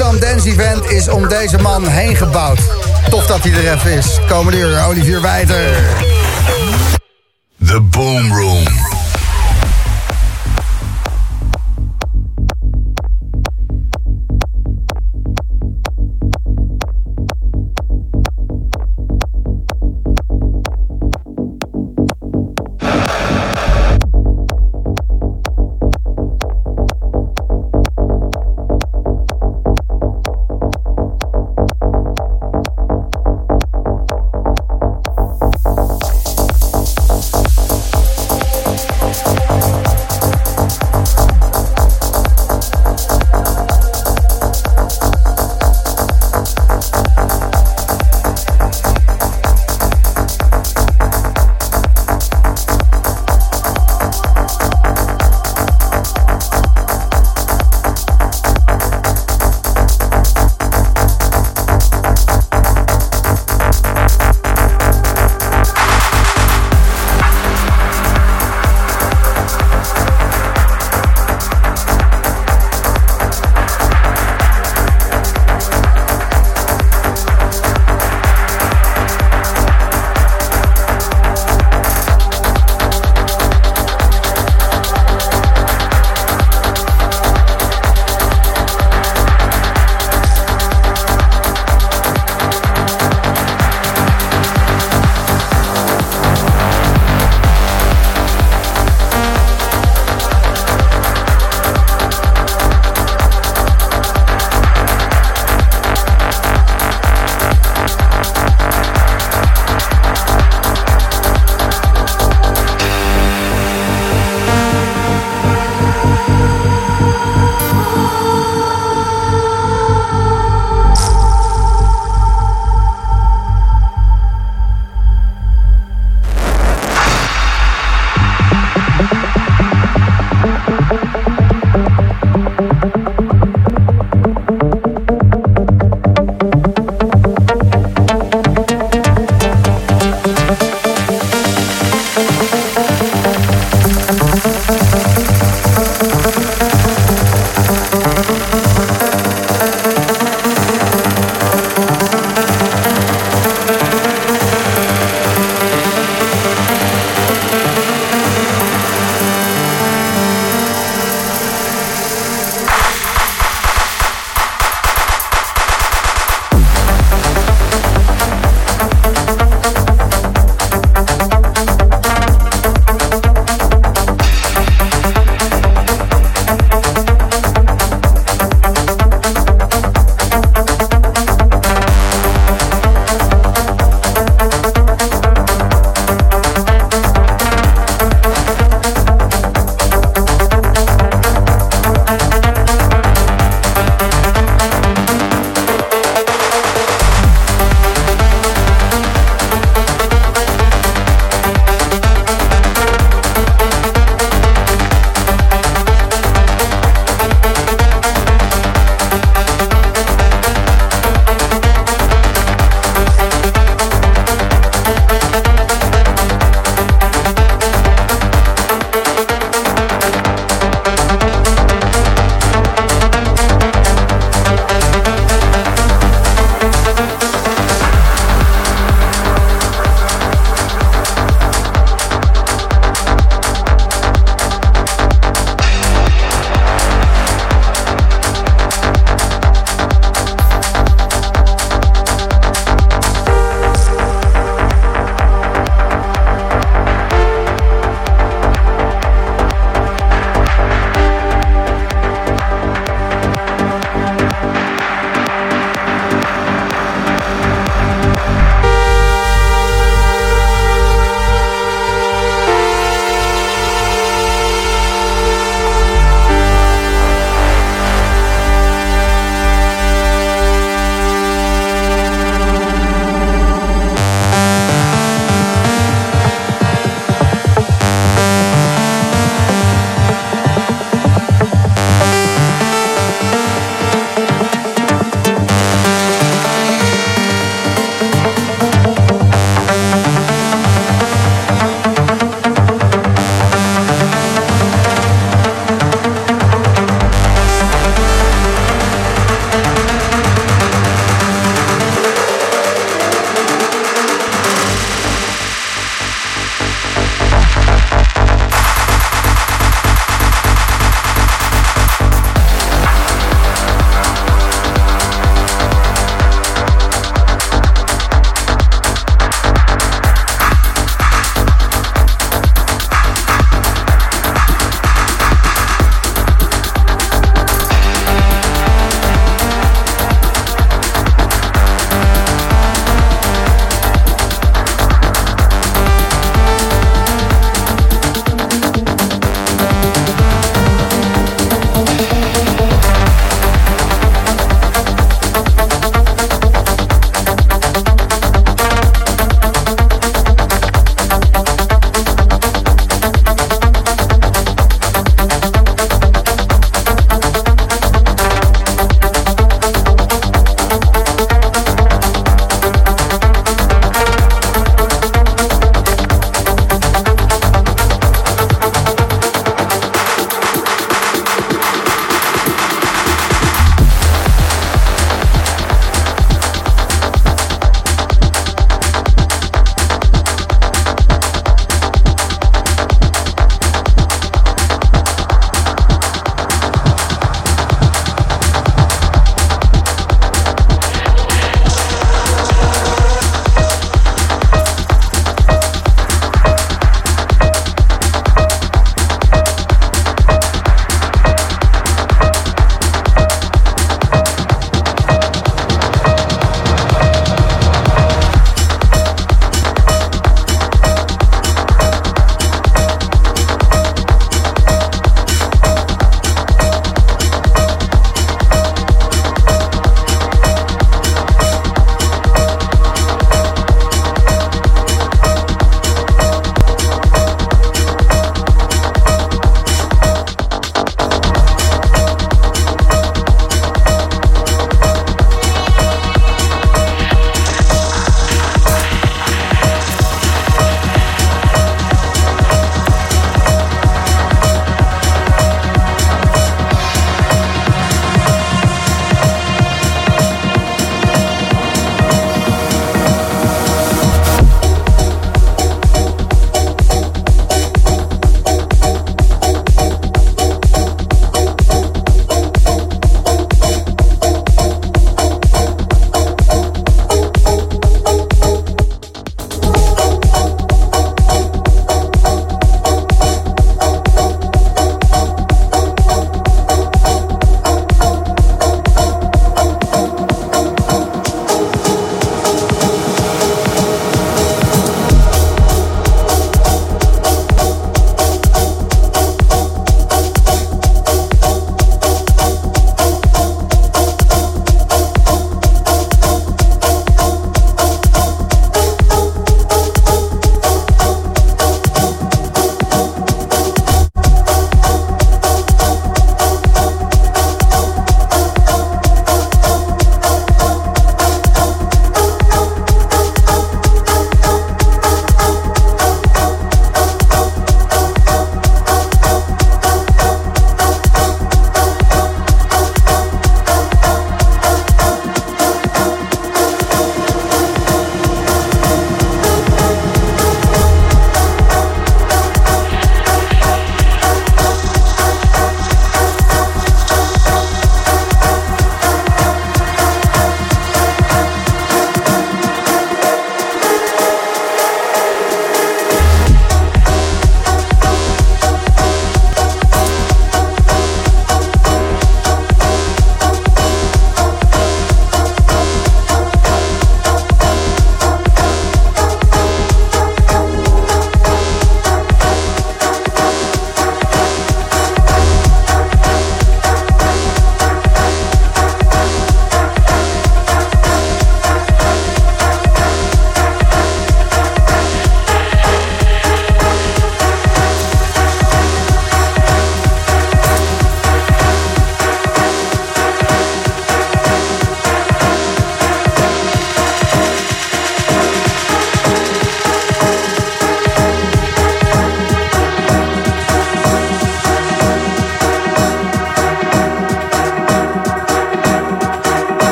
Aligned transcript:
Amsterdam 0.00 0.30
Dance 0.30 0.48
Event 0.48 0.90
is 0.90 1.08
om 1.08 1.28
deze 1.28 1.58
man 1.58 1.86
heen 1.86 2.16
gebouwd. 2.16 2.58
Tof 3.10 3.26
dat 3.26 3.42
hij 3.42 3.52
er 3.52 3.74
even 3.74 3.92
is. 3.92 4.18
Komende 4.28 4.58
uur, 4.58 4.84
Olivier 4.86 5.20
Wijter. 5.20 5.76
The 7.64 7.80
Boom 7.80 8.32
Room. 8.32 8.87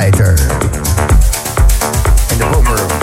In 0.00 0.14
the 2.38 2.48
boom 2.52 2.64
room. 2.66 2.97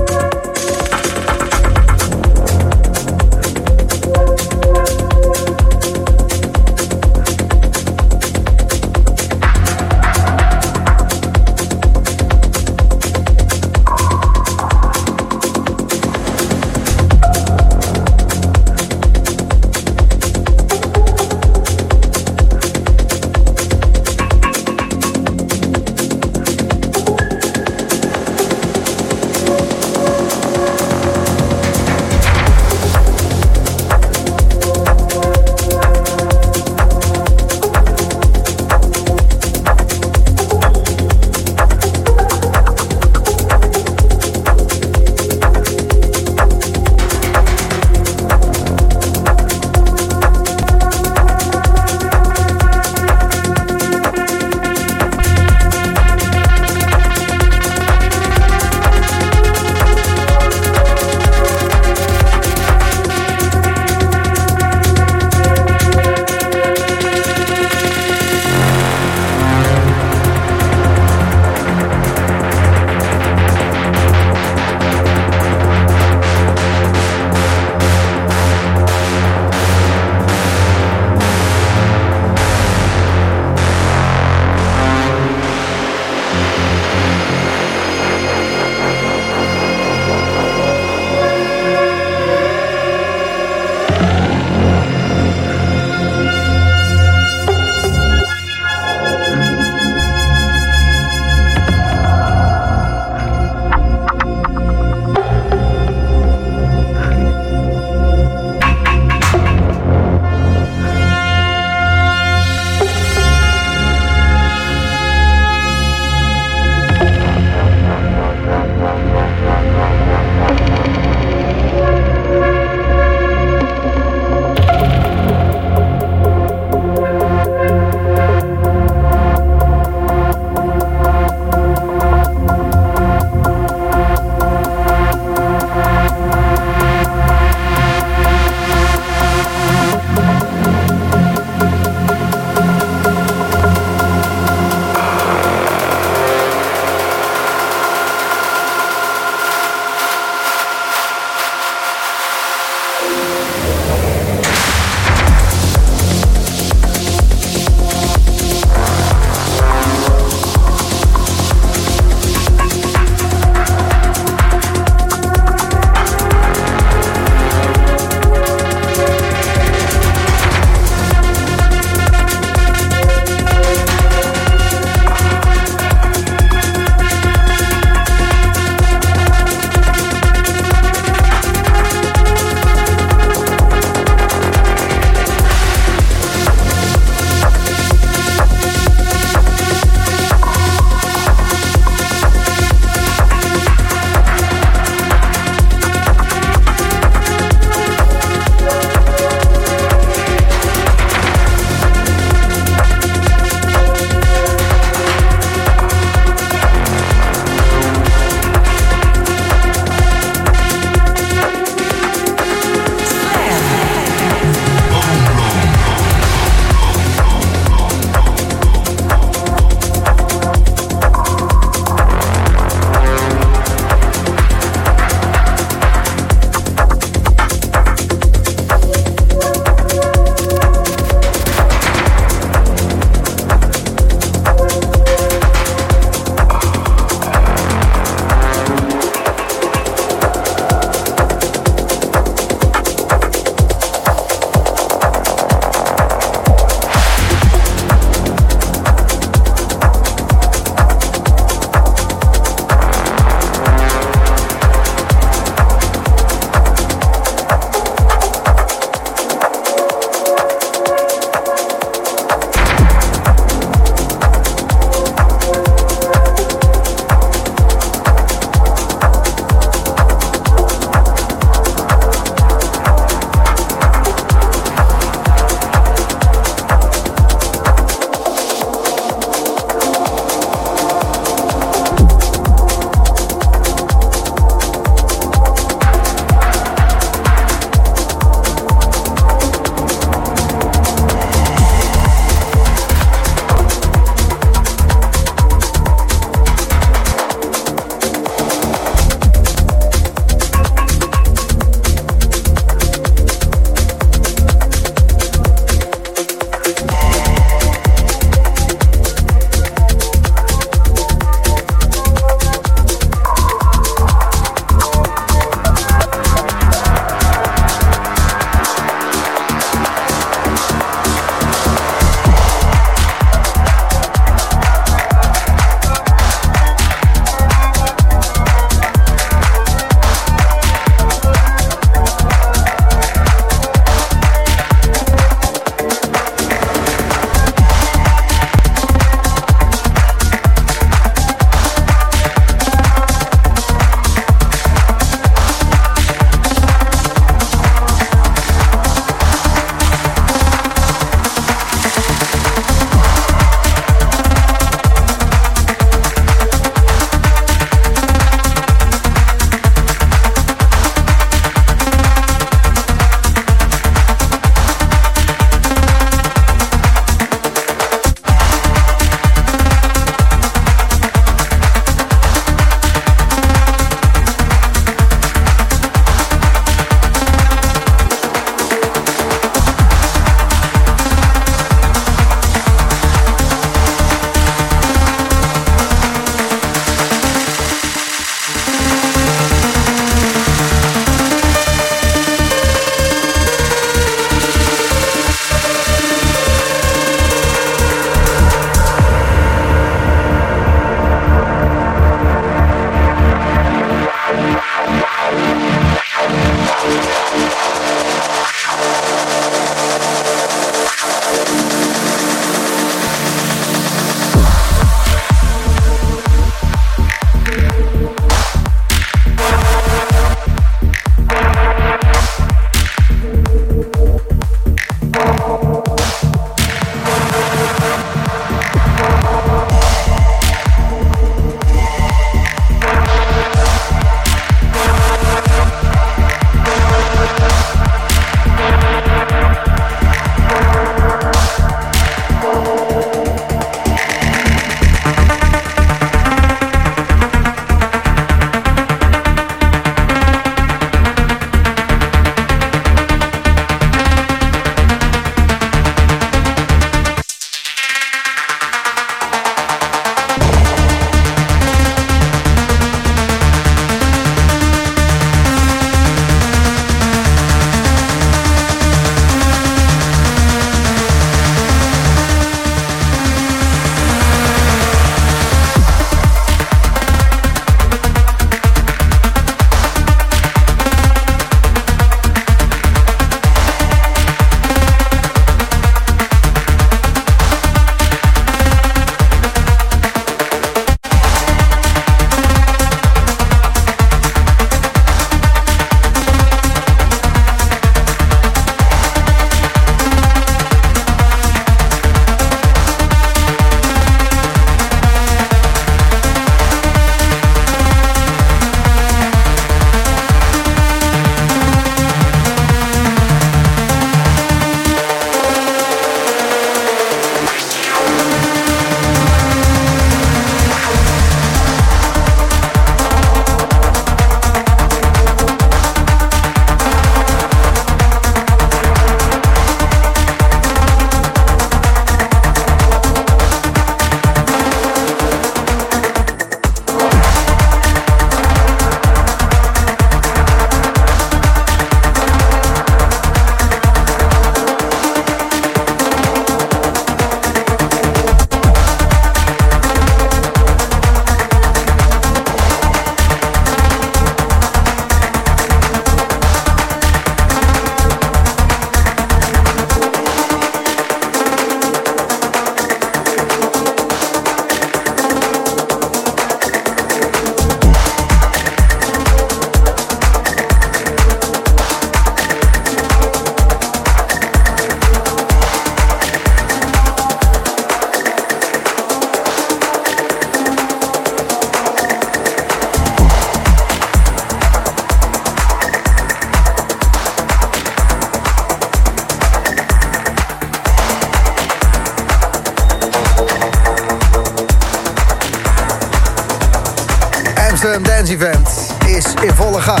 Olivier 597.90 598.38
Wijter. 598.38 598.60
In 599.06 599.46
de 599.46 599.52
Boomroom. 599.56 600.00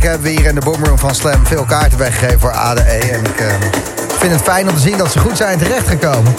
hebben 0.00 0.22
we 0.22 0.28
hier 0.28 0.46
in 0.46 0.54
de 0.54 0.60
boomroom 0.60 0.98
van 0.98 1.14
Slam 1.14 1.46
veel 1.46 1.64
kaarten 1.64 1.98
weggegeven 1.98 2.40
voor 2.40 2.52
ADE. 2.52 2.80
En 2.80 3.24
ik 3.24 3.40
uh, 3.40 3.46
vind 4.18 4.32
het 4.32 4.42
fijn 4.42 4.68
om 4.68 4.74
te 4.74 4.80
zien 4.80 4.96
dat 4.96 5.12
ze 5.12 5.18
goed 5.18 5.36
zijn 5.36 5.58
terechtgekomen. 5.58 6.34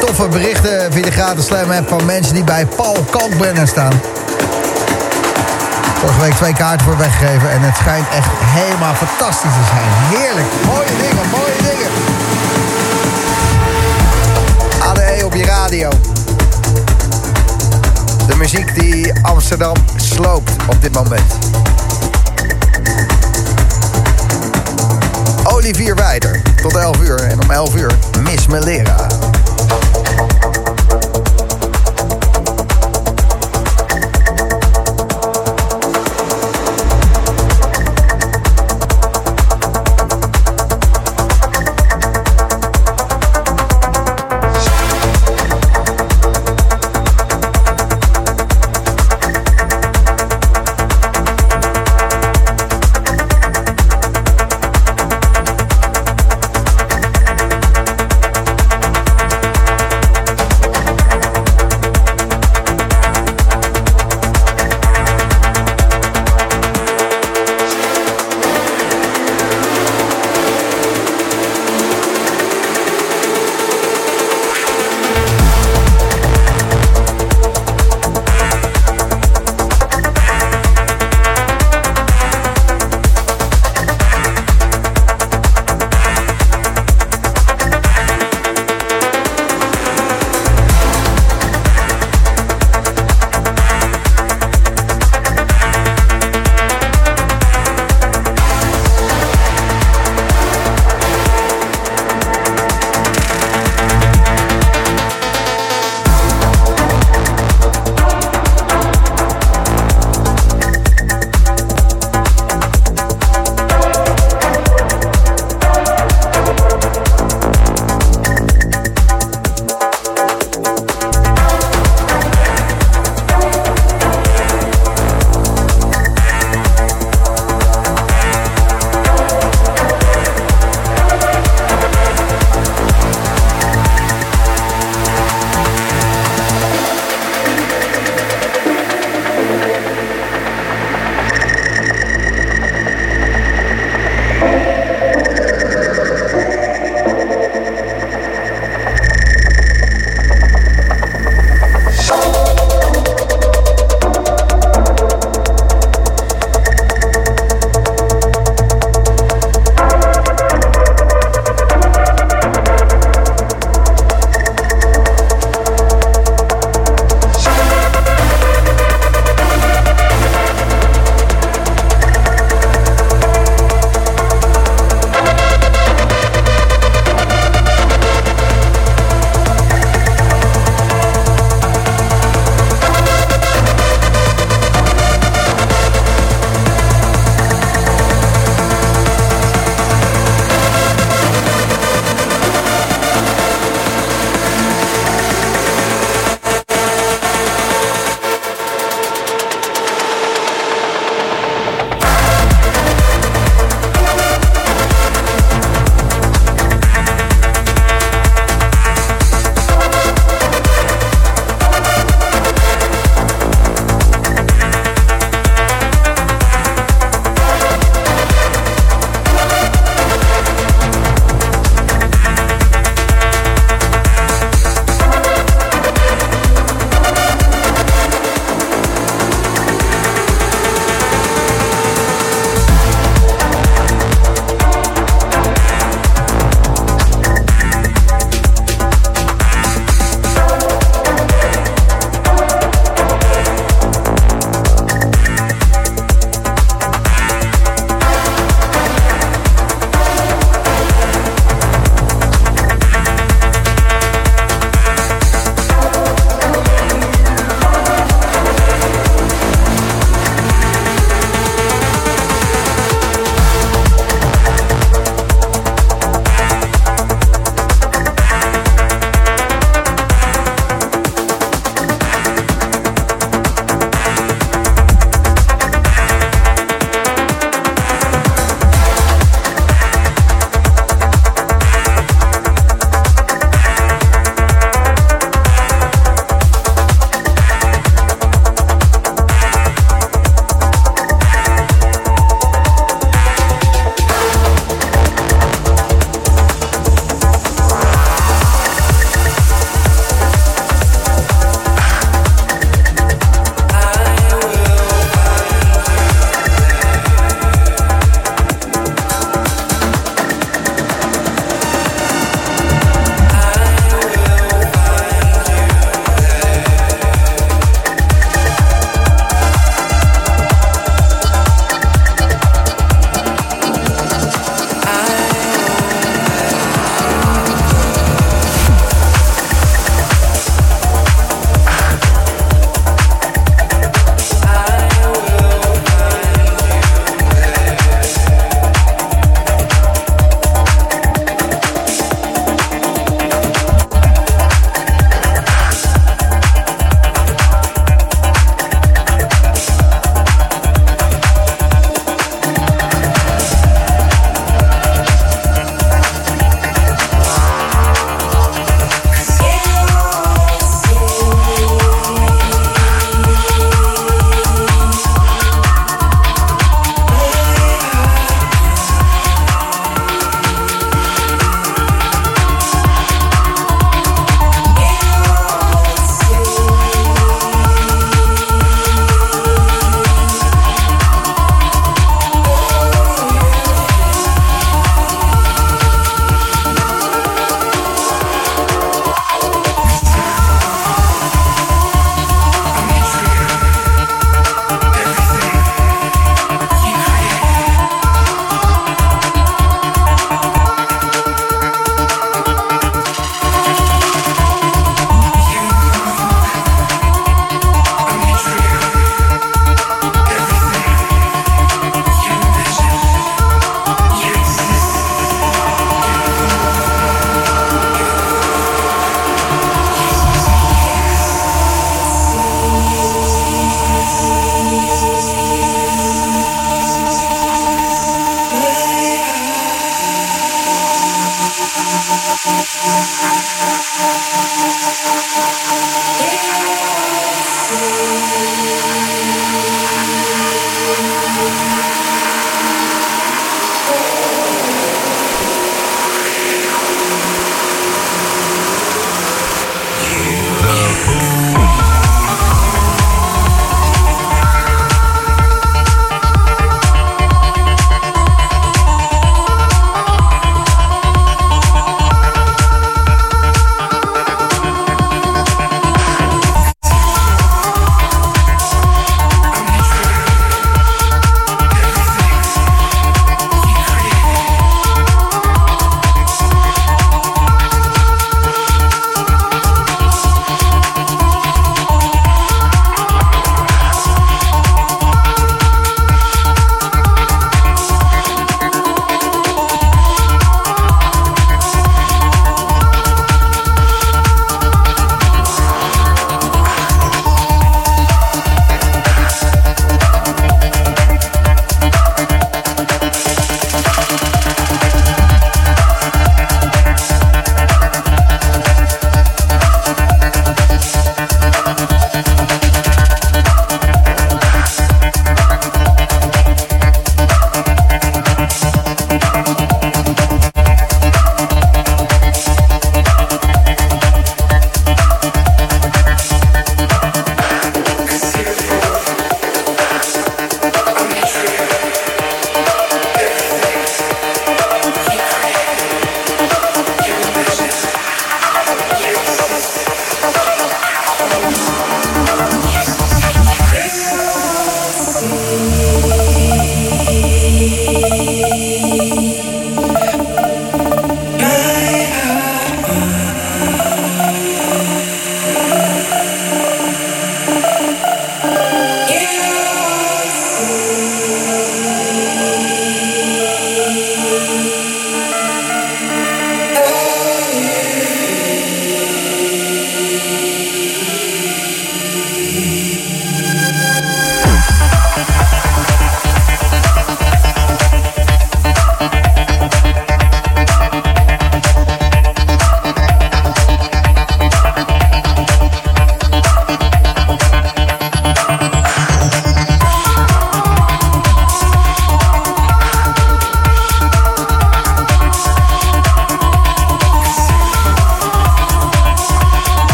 Toffe 0.00 0.28
berichten 0.28 0.92
via 0.92 1.02
de 1.02 1.10
gratis 1.10 1.46
Slam 1.46 1.70
app 1.70 1.88
van 1.88 2.04
mensen 2.04 2.34
die 2.34 2.44
bij 2.44 2.66
Paul 2.66 3.04
Kalkbrenner 3.10 3.68
staan. 3.68 4.00
Vorige 5.94 6.20
week 6.20 6.34
twee 6.34 6.54
kaarten 6.54 6.86
voor 6.86 6.96
weggegeven 6.96 7.50
en 7.50 7.62
het 7.62 7.76
schijnt 7.76 8.08
echt 8.08 8.28
helemaal 8.30 8.94
fantastisch 8.94 9.52
te 9.52 9.66
zijn. 9.70 10.20
Heerlijk, 10.20 10.46
mooie 10.66 10.96
dingen, 11.00 11.28
mooie 11.30 11.56
dingen. 11.70 11.90
ADE 14.88 15.24
op 15.24 15.34
je 15.34 15.44
radio. 15.44 15.90
De 18.30 18.36
muziek 18.36 18.74
die 18.74 19.12
Amsterdam 19.22 19.76
sloopt 19.96 20.50
op 20.66 20.82
dit 20.82 20.92
moment. 20.92 21.38
Olivier 25.44 25.94
Wijder. 25.94 26.42
Tot 26.62 26.76
11 26.76 27.00
uur. 27.00 27.18
En 27.18 27.42
om 27.42 27.50
11 27.50 27.74
uur 27.74 27.92
Miss 28.22 28.46
Melera. 28.46 29.19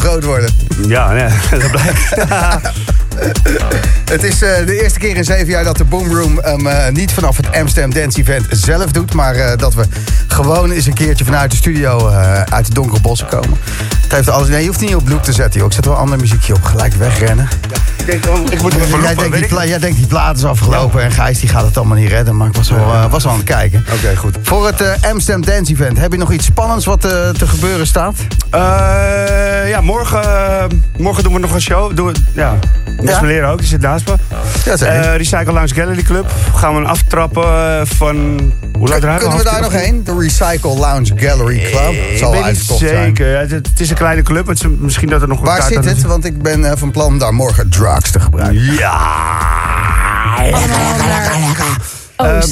Heel 0.00 0.10
groot 0.10 0.24
worden. 0.24 0.50
Ja, 0.86 1.12
nee, 1.12 1.28
dat 1.60 1.70
blijkt. 1.70 2.14
Het 4.10 4.22
is 4.22 4.42
eh, 4.42 4.66
de 4.66 4.82
eerste 4.82 4.98
keer 4.98 5.16
in 5.16 5.24
zeven 5.24 5.46
jaar 5.46 5.64
dat 5.64 5.76
de 5.76 5.84
Boomroom 5.84 6.38
hem 6.42 6.66
eh, 6.66 6.92
niet 6.92 7.12
vanaf 7.12 7.36
het 7.36 7.52
Amsterdam 7.52 7.92
Dance 7.92 8.18
Event 8.18 8.46
zelf 8.50 8.92
doet. 8.92 9.14
Maar 9.14 9.34
eh, 9.34 9.58
dat 9.58 9.74
we 9.74 9.84
gewoon 10.26 10.70
eens 10.70 10.86
een 10.86 10.94
keertje 10.94 11.24
vanuit 11.24 11.50
de 11.50 11.56
studio 11.56 12.08
uit 12.50 12.66
de 12.66 12.74
donkere 12.74 13.00
bossen 13.00 13.28
komen. 13.28 13.58
Het 14.02 14.12
heeft 14.12 14.28
alles. 14.28 14.48
Nee, 14.48 14.60
je 14.60 14.66
hoeft 14.66 14.80
niet 14.80 14.94
op 14.94 15.08
loop 15.08 15.22
te 15.22 15.32
zetten, 15.32 15.60
joh. 15.60 15.68
Ik 15.68 15.74
zet 15.74 15.84
wel 15.84 15.94
een 15.94 16.00
ander 16.00 16.18
muziekje 16.18 16.54
op. 16.54 16.64
Gelijk 16.64 16.94
wegrennen. 16.94 17.48
Denk, 18.10 18.26
oh, 18.26 18.52
ik 18.52 18.62
moet 18.62 18.74
even 18.74 19.00
Jij 19.00 19.14
denkt, 19.14 19.48
die 19.48 19.68
jij 19.68 19.78
denkt 19.78 19.96
die 19.96 20.06
plaat 20.06 20.36
is 20.36 20.44
afgelopen 20.44 21.02
en 21.02 21.10
Gijs 21.10 21.40
die 21.40 21.48
gaat 21.48 21.64
het 21.64 21.76
allemaal 21.76 21.96
niet 21.96 22.08
redden. 22.08 22.36
Maar 22.36 22.48
ik 22.48 22.54
was 22.54 22.70
wel, 22.70 22.92
eh, 22.92 23.10
was 23.10 23.22
wel 23.22 23.32
aan 23.32 23.38
het 23.38 23.48
kijken. 23.48 23.84
Oké, 23.92 24.16
goed. 24.16 24.38
Voor 24.42 24.66
het 24.66 24.80
eh, 24.80 25.10
Amsterdam 25.10 25.44
Dance 25.44 25.72
Event, 25.72 25.98
heb 25.98 26.12
je 26.12 26.18
nog 26.18 26.32
iets 26.32 26.44
spannends 26.44 26.84
wat 26.84 27.04
eh, 27.04 27.28
te 27.28 27.46
gebeuren 27.46 27.86
staat? 27.86 28.16
Ja, 29.66 29.80
morgen, 29.80 30.82
morgen 30.98 31.22
doen 31.22 31.32
we 31.32 31.38
nog 31.38 31.52
een 31.52 31.60
show. 31.60 31.96
Doen 31.96 32.06
we, 32.06 32.14
ja, 32.32 32.58
Ja? 33.02 33.20
Melera 33.20 33.50
ook, 33.50 33.58
die 33.58 33.66
zit 33.66 33.80
naast 33.80 34.08
me. 34.08 34.14
Ja, 34.64 35.16
Recycle 35.16 35.52
Lounge 35.52 35.74
Gallery 35.74 36.02
Club. 36.02 36.30
Gaan 36.54 36.74
we 36.74 36.80
een 36.80 36.86
aftrappen 36.86 37.86
van... 37.86 38.52
Hoe 38.78 38.88
laat 38.88 39.02
eruit? 39.02 39.20
Kunnen 39.20 39.38
we 39.38 39.44
daar 39.44 39.60
nog 39.60 39.72
heen? 39.72 40.04
De 40.04 40.18
Recycle 40.18 40.76
Lounge 40.76 41.12
Gallery 41.16 41.58
Club. 41.58 42.10
Het 42.10 42.18
zal 42.18 42.28
Ik 42.28 42.34
weet 42.34 42.34
niet 42.34 42.42
uitverkocht 42.42 42.78
zijn. 42.78 43.04
zeker. 43.04 43.30
Ja, 43.30 43.38
het, 43.38 43.50
het 43.50 43.80
is 43.80 43.90
een 43.90 43.96
kleine 43.96 44.22
club. 44.22 44.46
Het 44.46 44.58
is 44.60 44.66
misschien 44.78 45.08
dat 45.08 45.22
er 45.22 45.28
nog 45.28 45.38
een 45.38 45.44
Waar 45.44 45.62
zit 45.62 45.84
het? 45.84 46.02
Want 46.02 46.24
ik 46.24 46.42
ben 46.42 46.64
eh, 46.64 46.76
van 46.76 46.90
plan 46.90 47.06
om 47.06 47.18
daar 47.18 47.34
morgen 47.34 47.70
drugs 47.70 48.10
te 48.10 48.20
gebruiken. 48.20 48.62
Allemaal 52.16 52.26
naar 52.26 52.44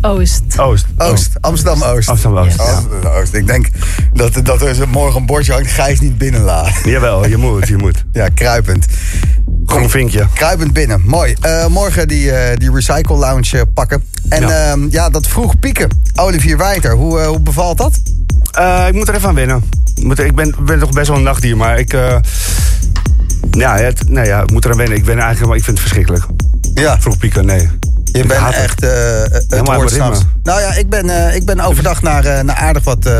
Oost. 0.00 0.42
Oost. 0.58 0.86
Oost. 0.98 1.10
Oost, 1.12 1.30
Amsterdam-Oost. 1.40 2.08
Amsterdam-Oost, 2.08 2.56
ja. 2.56 2.62
Amsterdam-Oost. 2.64 3.34
Ik 3.34 3.46
denk 3.46 3.68
dat, 4.12 4.40
dat 4.42 4.62
er 4.62 4.88
morgen 4.88 5.20
een 5.20 5.26
bordje 5.26 5.52
hangt, 5.52 5.70
Gijs 5.70 6.00
niet 6.00 6.18
binnenlaat. 6.18 6.70
Jawel, 6.84 7.26
je 7.26 7.36
moet, 7.36 7.68
je 7.68 7.76
moet. 7.76 8.04
Ja, 8.12 8.28
kruipend. 8.28 8.86
Groen 9.66 9.90
vinkje. 9.90 10.26
Kruipend 10.34 10.72
binnen. 10.72 11.02
Mooi. 11.04 11.34
Eh, 11.40 11.66
morgen 11.66 12.08
die, 12.08 12.30
eh, 12.32 12.56
die 12.56 12.72
Recycle 12.72 13.16
Lounge 13.16 13.58
eh, 13.58 13.62
pakken. 13.74 14.02
En 14.28 14.40
Ja. 14.40 14.48
ja. 14.50 14.76
ja, 14.90 15.10
dat 15.10 15.26
vroeg 15.26 15.58
pieken. 15.58 15.88
Olivier 16.14 16.56
Wijter, 16.56 16.92
hoe, 16.92 17.20
eh, 17.20 17.26
hoe 17.26 17.40
bevalt 17.40 17.78
dat? 17.78 17.98
Eh, 18.52 18.84
ik 18.88 18.94
moet 18.94 19.08
er 19.08 19.14
even 19.14 19.28
aan 19.28 19.34
wennen. 19.34 19.64
Ik 19.94 20.04
Moet, 20.04 20.18
ik 20.18 20.34
ben, 20.34 20.54
ben 20.60 20.78
toch 20.78 20.90
best 20.92 21.08
wel 21.08 21.16
een 21.16 21.22
nachtdier, 21.22 21.56
maar 21.56 21.78
ik... 21.78 21.92
eh, 21.92 22.16
ja, 23.50 23.76
het, 23.76 24.08
nee, 24.08 24.26
ja, 24.26 24.42
ik 24.42 24.50
moet 24.50 24.64
er 24.64 24.70
aan 24.70 24.76
wennen. 24.76 24.96
Ik 24.96 25.04
ben 25.04 25.18
eigenlijk, 25.18 25.46
maar 25.48 25.56
ik 25.56 25.64
vind 25.64 25.78
het 25.78 25.86
verschrikkelijk. 25.88 26.24
Ja, 26.74 27.00
Vroeg 27.00 27.18
pieken, 27.18 27.46
nee. 27.46 27.68
Je 28.12 28.18
Ik 28.22 28.28
bent 28.28 28.40
het. 28.46 28.54
echt 28.54 28.82
eh 28.82 28.90
het 29.48 29.60
woord. 29.68 29.98
Nou 30.42 30.60
ja, 30.60 30.74
ik 30.74 30.88
ben, 30.88 31.10
eh, 31.10 31.34
ik 31.36 31.44
ben 31.44 31.60
overdag 31.60 32.02
naar, 32.02 32.44
naar 32.44 32.56
aardig 32.56 32.84
wat 32.84 33.10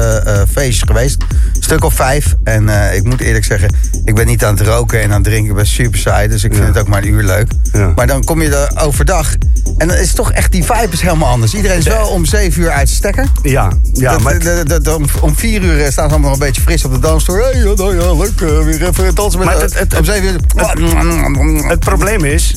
feestjes 0.53 0.83
geweest. 0.87 1.17
Een 1.55 1.63
stuk 1.63 1.85
of 1.85 1.95
vijf. 1.95 2.35
En 2.45 2.69
ik 2.95 3.05
moet 3.05 3.21
eerlijk 3.21 3.45
zeggen, 3.45 3.75
ik 4.05 4.15
ben 4.15 4.27
niet 4.27 4.45
aan 4.45 4.57
het 4.57 4.67
roken 4.67 5.01
en 5.01 5.09
aan 5.09 5.15
het 5.15 5.25
drinken. 5.25 5.51
Ik 5.51 5.57
ben 5.57 5.67
super 5.67 5.99
saai, 5.99 6.29
dus 6.29 6.45
ik 6.45 6.53
vind 6.53 6.63
Ja. 6.67 6.73
het 6.73 6.79
ook 6.81 6.89
maar 6.89 7.03
een 7.03 7.09
uur 7.09 7.23
leuk. 7.23 7.51
Ja. 7.73 7.93
Maar 7.95 8.07
dan 8.07 8.25
kom 8.25 8.43
je 8.43 8.57
er 8.57 8.81
overdag. 8.83 9.35
En 9.79 9.89
dan 9.89 9.97
is 9.97 10.13
toch 10.13 10.33
echt, 10.33 10.53
die 10.53 10.65
vibe 10.65 10.89
is 10.91 11.01
helemaal 11.01 11.29
anders. 11.29 11.55
Iedereen 11.55 11.79
is 11.79 11.85
wel 11.87 12.07
om 12.09 12.25
zeven 12.25 12.63
uur 12.63 12.71
uit 12.71 12.87
zijn 12.89 12.99
stekker. 12.99 13.27
Ja, 13.43 13.73
ja 13.93 14.13
Dat- 14.13 14.21
maar... 14.21 14.39
de- 14.39 14.63
de- 14.67 14.81
de- 14.83 14.95
om, 14.97 15.05
om 15.21 15.37
vier 15.37 15.63
uur 15.63 15.81
staan 15.81 15.93
ze 15.93 16.01
allemaal 16.01 16.21
nog 16.31 16.33
een 16.33 16.47
beetje 16.47 16.63
fris 16.63 16.85
op 16.85 16.93
de 16.93 16.99
dansstoel. 16.99 17.37
Hey, 17.37 17.57
ja, 17.59 17.75
nou 17.75 17.97
ja, 17.97 18.13
leuk. 18.15 18.39
weer 18.41 18.87
even 18.89 19.15
dansen 19.15 19.39
met 19.39 19.49
Maar 19.49 19.61
het- 19.61 19.79
het- 19.79 19.97
Om 19.99 20.05
zeven 20.05 20.25
uur. 20.25 21.67
Het 21.69 21.79
probleem 21.81 22.25
is, 22.25 22.57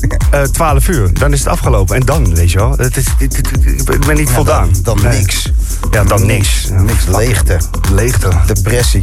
12 0.52 0.88
uur, 0.88 1.14
dan 1.14 1.34
is 1.34 1.40
het 1.40 1.48
afgelopen. 1.48 1.96
En 1.96 2.06
dan, 2.06 2.31
weet 2.36 2.52
je 2.52 2.58
wel, 2.58 2.72
het 2.78 2.98
is, 2.98 3.06
het- 3.18 3.36
het- 3.38 3.50
het- 3.52 3.90
ik 3.94 4.06
ben 4.06 4.16
niet 4.16 4.28
Ja, 4.28 4.34
voldaan. 4.34 4.70
dan- 4.72 4.82
dan 4.98 5.10
Nee. 5.10 5.18
niks. 5.20 5.52
Ja, 5.92 6.04
dan 6.04 6.26
niks. 6.26 6.68
Ja, 6.70 6.82
Niks, 6.82 7.06
leegte. 7.08 7.58
Leegte. 7.92 8.28
Depressie. 8.46 9.02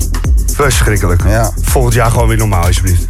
Verschrikkelijk. 0.54 1.22
Ja. 1.26 1.50
Volgend 1.62 1.94
jaar 1.94 2.10
gewoon 2.10 2.28
weer 2.28 2.36
normaal, 2.36 2.64
alsjeblieft. 2.64 3.06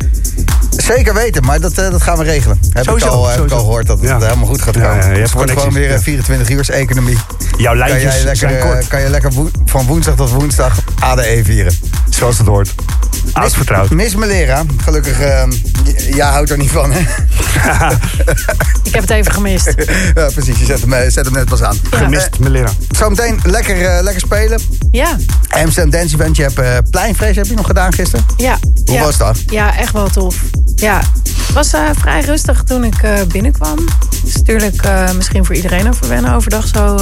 Zeker 0.77 1.15
weten, 1.15 1.45
maar 1.45 1.61
dat, 1.61 1.73
eh, 1.73 1.91
dat 1.91 2.03
gaan 2.03 2.19
we 2.19 2.25
regelen. 2.25 2.59
Heb, 2.73 2.85
Sowieso, 2.85 3.07
ik, 3.07 3.13
al, 3.13 3.29
heb 3.29 3.45
ik 3.45 3.51
al 3.51 3.59
gehoord 3.59 3.87
dat 3.87 3.99
het 4.01 4.09
Ja. 4.09 4.19
helemaal 4.19 4.47
goed 4.47 4.63
gaat 4.63 4.75
Ja, 4.75 4.81
komen. 4.81 4.97
ja, 4.97 5.03
je 5.03 5.09
hebt 5.09 5.23
het 5.23 5.33
wordt 5.33 5.51
gewoon 5.51 5.73
weer 5.73 5.89
ja. 5.89 5.95
een 5.95 6.03
24 6.03 6.49
uur 6.51 6.71
economie. 6.71 7.17
Jouw 7.57 7.77
Kan 7.77 7.79
lijntjes 7.89 8.03
jij, 8.03 8.17
lekker, 8.25 8.37
zijn 8.37 8.55
eh, 8.57 8.63
kort, 8.63 8.89
kan 8.89 9.01
je 9.01 9.09
lekker 9.09 9.33
van 9.65 9.87
woensdag 9.87 10.15
tot 10.15 10.31
woensdag 10.31 10.79
ADE 11.01 11.41
vieren. 11.45 11.75
zoals 12.09 12.39
het 12.39 12.47
hoort. 12.47 12.75
Oud 13.33 13.53
vertrouwd. 13.55 13.91
Miss 13.91 14.15
Melera, 14.15 14.63
gelukkig, 14.77 15.21
eh, 15.21 15.43
j- 15.85 16.15
jij 16.15 16.27
houdt 16.27 16.51
er 16.51 16.59
niet 16.59 16.71
van, 16.71 16.93
hè? 16.93 17.01
Ik 18.83 18.93
heb 18.95 19.01
het 19.03 19.11
even 19.11 19.33
gemist. 19.33 19.75
ja, 20.15 20.31
precies, 20.35 20.59
je 20.59 20.65
zet 20.65 20.81
hem, 20.81 20.93
eh, 20.93 21.11
zet 21.11 21.25
hem 21.25 21.35
net 21.35 21.49
pas 21.49 21.63
aan. 21.63 21.77
Gemist, 21.91 22.39
mijn 22.39 22.53
leraar. 22.53 22.75
Zometeen 22.91 23.41
lekker, 23.43 23.87
eh, 23.87 24.03
lekker 24.03 24.21
spelen. 24.21 24.61
Ja. 24.91 25.17
Amsterdam 25.49 25.91
Dance 25.91 26.15
Event, 26.15 26.37
je 26.37 26.43
hebt 26.43 26.59
eh 26.59 26.77
Pleinvrees 26.91 27.37
heb 27.37 27.47
je 27.47 27.55
nog 27.55 27.67
gedaan 27.67 27.93
gisteren. 27.93 28.25
Ja. 28.37 28.59
Hoe 28.85 28.95
ja. 28.95 29.03
was 29.03 29.19
dat? 29.19 29.43
Ja, 29.47 29.77
echt 29.77 29.93
wel 29.93 30.09
tof. 30.09 30.37
Ja, 30.81 31.01
het 31.25 31.53
was 31.53 31.73
eh, 31.73 31.81
vrij 31.99 32.21
rustig 32.21 32.63
toen 32.63 32.85
ik 32.85 33.03
eh, 33.03 33.23
binnenkwam. 33.29 33.79
Het 33.79 34.23
is 34.25 34.37
natuurlijk 34.37 34.83
eh, 34.83 35.13
misschien 35.13 35.45
voor 35.45 35.55
iedereen 35.55 35.89
over 35.89 36.09
wennen 36.09 36.35
overdag 36.35 36.67
zo 36.67 36.99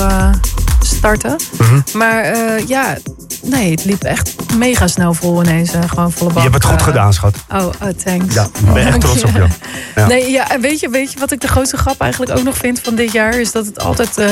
starten. 0.80 1.36
Mhm. 1.58 1.80
Maar 1.92 2.34
ja, 2.66 2.96
nee, 3.42 3.70
het 3.70 3.84
liep 3.84 4.02
echt 4.02 4.34
mega 4.56 4.86
snel 4.86 5.14
vol 5.14 5.44
ineens. 5.44 5.72
gewoon 5.86 6.12
volle 6.12 6.32
bak. 6.32 6.42
Je 6.42 6.50
hebt 6.50 6.62
het 6.62 6.72
goed 6.72 6.82
gedaan, 6.82 7.12
schat. 7.12 7.36
Oh, 7.52 7.66
oh, 7.66 7.88
thanks. 8.04 8.34
Ja, 8.34 8.44
Ik 8.44 8.72
ben 8.72 8.86
echt 8.86 9.00
trots 9.00 9.24
op 9.24 9.30
je. 9.34 9.46
Ja. 9.94 10.06
Nee, 10.06 10.30
ja, 10.30 10.50
en 10.50 10.60
weet 10.60 10.80
je, 10.80 10.88
weet 10.88 11.12
je 11.12 11.18
wat 11.18 11.32
ik 11.32 11.40
de 11.40 11.48
grootste 11.48 11.76
grap 11.76 12.00
eigenlijk 12.00 12.38
ook 12.38 12.44
nog 12.44 12.56
vind 12.56 12.80
van 12.82 12.94
dit 12.94 13.12
jaar? 13.12 13.40
Is 13.40 13.52
dat 13.52 13.66
het 13.66 13.80
altijd 13.80 14.30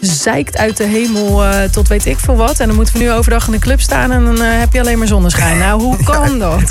zeikt 0.00 0.56
uit 0.56 0.76
de 0.76 0.84
hemel 0.84 1.42
tot 1.70 1.88
weet 1.88 2.06
ik 2.06 2.18
veel 2.18 2.36
wat. 2.36 2.60
En 2.60 2.66
dan 2.66 2.76
moeten 2.76 2.94
we 2.94 3.00
nu 3.00 3.12
overdag 3.12 3.46
in 3.46 3.52
de 3.52 3.58
club 3.58 3.80
staan 3.80 4.10
en 4.10 4.24
dan 4.24 4.40
heb 4.40 4.72
je 4.72 4.80
alleen 4.80 4.98
maar 4.98 5.06
zonneschijn. 5.06 5.58
Nou, 5.58 5.82
hoe 5.82 6.02
kan 6.04 6.38
dat? 6.38 6.60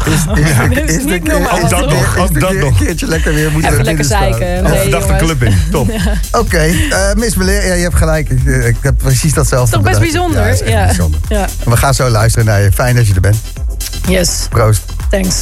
Dat 0.73 0.89
is 0.89 1.03
niet 1.03 1.23
normaal. 1.23 1.67
Dat 1.81 1.89
toch? 1.89 2.15
nog, 2.15 2.17
ook 2.29 2.39
dat 2.39 2.53
nog. 2.53 2.79
Een 2.79 2.85
keertje 2.85 3.07
lekker 3.07 3.33
weer 3.33 3.51
moeten 3.51 3.71
Even 3.71 3.83
lekker 3.85 4.05
zeiken. 4.05 4.63
Nee, 4.63 4.89
jongens. 4.89 5.21
club 5.21 5.43
in. 5.43 5.57
Top. 5.71 5.89
Oké, 6.41 6.57
eh, 6.57 7.13
Miss 7.15 7.35
Melera, 7.35 7.65
ja, 7.65 7.73
je 7.73 7.81
hebt 7.83 7.95
gelijk. 7.95 8.29
Ik, 8.29 8.45
eh, 8.45 8.67
ik 8.67 8.75
heb 8.81 8.97
precies 8.97 9.33
datzelfde 9.33 9.71
Toch 9.75 9.83
best 9.83 9.99
bijzonder. 9.99 10.41
Ja, 10.41 10.47
is 10.47 10.61
echt 10.61 10.71
Ja. 10.71 10.85
bijzonder. 10.85 11.19
ja. 11.29 11.47
En 11.65 11.71
we 11.71 11.77
gaan 11.77 11.93
zo 11.93 12.09
luisteren 12.09 12.45
naar 12.45 12.61
je. 12.61 12.71
Fijn 12.71 12.95
dat 12.95 13.07
je 13.07 13.13
er 13.13 13.21
bent. 13.21 13.37
Yes, 14.07 14.29
Proost. 14.49 14.81
thanks. 15.09 15.35